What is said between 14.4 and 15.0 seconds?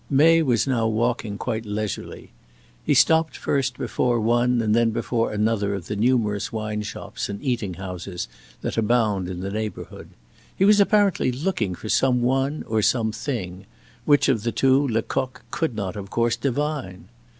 the two